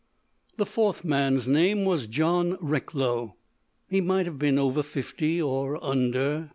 [0.57, 3.35] The fourth man's name was John Recklow.
[3.87, 6.49] He might have been over fifty, or under.